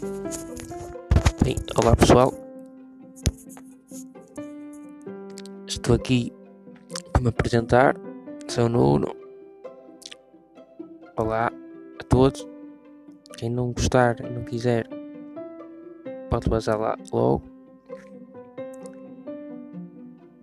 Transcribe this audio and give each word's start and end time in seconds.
Bem, 0.00 1.56
olá 1.82 1.96
pessoal. 1.96 2.32
Estou 5.66 5.96
aqui 5.96 6.32
para 7.12 7.22
me 7.22 7.28
apresentar. 7.30 7.96
Sou 8.46 8.68
Nuno. 8.68 9.08
Olá 11.16 11.50
a 11.98 12.04
todos. 12.04 12.46
Quem 13.38 13.50
não 13.50 13.72
gostar 13.72 14.20
e 14.20 14.30
não 14.30 14.44
quiser, 14.44 14.88
pode 16.30 16.48
vazar 16.48 16.78
lá 16.78 16.96
logo. 17.12 17.42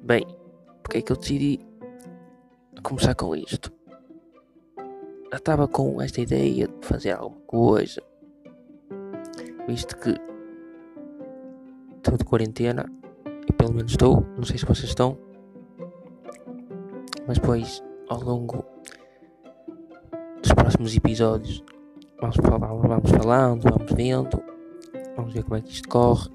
Bem, 0.03 0.25
porque 0.83 0.97
é 0.97 1.01
que 1.01 1.13
eu 1.13 1.17
decidi 1.17 1.61
começar 2.83 3.15
com 3.15 3.33
isto? 3.33 3.71
Estava 5.33 5.65
com 5.65 6.01
esta 6.01 6.19
ideia 6.19 6.67
de 6.67 6.85
fazer 6.85 7.11
alguma 7.11 7.39
coisa, 7.45 8.01
visto 9.67 9.97
que 9.97 10.15
estou 11.97 12.17
de 12.17 12.23
quarentena, 12.23 12.85
e 13.47 13.53
pelo 13.53 13.73
menos 13.73 13.91
estou, 13.91 14.25
não 14.35 14.43
sei 14.43 14.57
se 14.57 14.65
vocês 14.65 14.89
estão, 14.89 15.17
mas 17.27 17.39
depois 17.39 17.83
ao 18.09 18.21
longo 18.21 18.63
dos 20.41 20.53
próximos 20.53 20.95
episódios 20.95 21.63
vamos, 22.19 22.35
falar, 22.37 22.57
vamos 22.57 23.11
falando, 23.11 23.63
vamos 23.63 23.91
vendo, 23.93 24.43
vamos 25.15 25.33
ver 25.33 25.43
como 25.43 25.55
é 25.55 25.61
que 25.61 25.71
isto 25.71 25.89
corre. 25.89 26.29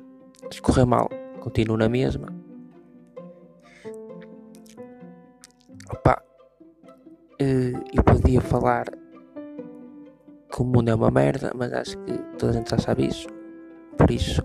Se 0.51 0.61
correr 0.61 0.85
mal, 0.85 1.09
continuo 1.41 1.77
na 1.77 1.89
mesma. 1.89 2.29
Opa, 5.93 6.23
eh, 7.39 7.73
eu 7.93 8.03
podia 8.03 8.41
falar 8.41 8.87
que 10.51 10.63
o 10.63 10.65
mundo 10.65 10.89
é 10.89 10.95
uma 10.95 11.11
merda, 11.11 11.53
mas 11.55 11.73
acho 11.73 11.97
que 11.99 12.13
toda 12.37 12.53
a 12.53 12.55
gente 12.57 12.71
já 12.71 12.79
sabe 12.79 13.07
isso. 13.07 13.29
Por 13.97 14.11
isso, 14.11 14.43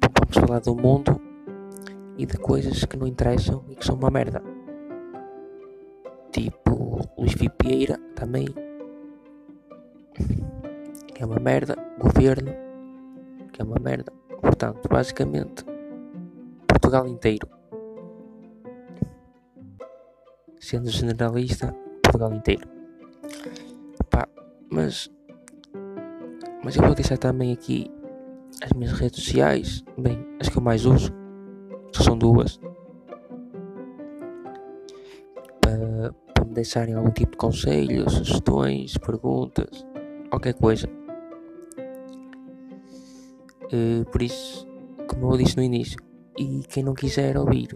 vamos 0.00 0.36
falar 0.46 0.60
do 0.60 0.74
mundo 0.74 1.20
e 2.18 2.26
de 2.26 2.36
coisas 2.38 2.84
que 2.84 2.96
não 2.96 3.06
interessam 3.06 3.64
e 3.68 3.76
que 3.76 3.84
são 3.84 3.96
uma 3.96 4.10
merda. 4.10 4.42
Tipo 6.32 7.00
Luís 7.16 7.34
Vieira 7.34 7.98
também. 8.14 8.46
Que 11.14 11.22
é 11.22 11.26
uma 11.26 11.38
merda. 11.38 11.76
Governo. 11.98 12.52
Que 13.52 13.62
é 13.62 13.64
uma 13.64 13.78
merda. 13.78 14.12
Portanto, 14.40 14.88
basicamente, 14.88 15.64
Portugal 16.66 17.06
inteiro. 17.06 17.48
Sendo 20.58 20.90
generalista, 20.90 21.74
Portugal 22.02 22.32
inteiro. 22.32 22.75
Mas. 24.70 25.10
Mas 26.64 26.76
eu 26.76 26.82
vou 26.82 26.94
deixar 26.94 27.18
também 27.18 27.52
aqui 27.52 27.90
as 28.62 28.72
minhas 28.72 28.92
redes 28.92 29.22
sociais. 29.22 29.84
Bem, 29.98 30.26
as 30.40 30.48
que 30.48 30.58
eu 30.58 30.62
mais 30.62 30.84
uso. 30.84 31.12
Que 31.92 32.02
são 32.02 32.16
duas. 32.18 32.60
Para, 35.60 36.12
para 36.34 36.44
me 36.44 36.54
deixarem 36.54 36.94
algum 36.94 37.10
tipo 37.10 37.32
de 37.32 37.38
conselho, 37.38 38.08
sugestões, 38.10 38.96
perguntas, 38.98 39.86
qualquer 40.30 40.54
coisa. 40.54 40.88
Uh, 43.72 44.04
por 44.10 44.22
isso, 44.22 44.66
como 45.08 45.32
eu 45.32 45.38
disse 45.38 45.56
no 45.56 45.62
início, 45.62 45.98
e 46.38 46.62
quem 46.68 46.82
não 46.82 46.94
quiser 46.94 47.36
ouvir, 47.36 47.68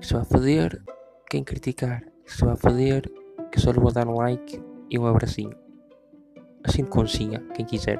que 0.00 0.06
se 0.06 0.14
vai 0.14 0.24
fazer, 0.24 0.82
quem 1.28 1.42
criticar, 1.42 2.02
que 2.24 2.32
se 2.32 2.44
vai 2.44 2.56
fazer, 2.56 3.10
que 3.50 3.60
só 3.60 3.70
lhe 3.70 3.80
vou 3.80 3.92
dar 3.92 4.06
um 4.06 4.14
like 4.14 4.62
e 4.90 4.98
um 4.98 5.06
abracinho. 5.06 5.61
Assim 6.64 6.84
de 6.84 6.90
conchinha, 6.90 7.40
quem 7.54 7.64
quiser. 7.64 7.98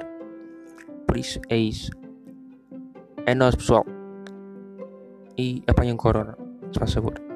Por 1.07 1.17
isso, 1.17 1.39
é 1.49 1.57
isso. 1.57 1.91
É 3.25 3.35
nós, 3.35 3.55
pessoal. 3.55 3.85
E 5.37 5.63
apanhem 5.67 5.97
corona, 5.97 6.37
se 6.71 6.79
faz 6.79 6.93
favor. 6.93 7.32